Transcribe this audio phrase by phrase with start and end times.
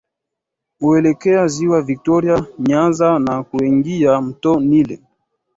[0.79, 4.99] huelekea ziwa Viktoria Nyanza na kuingia mto Nile